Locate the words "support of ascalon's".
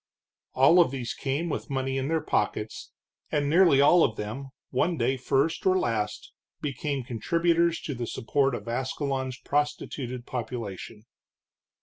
8.07-9.37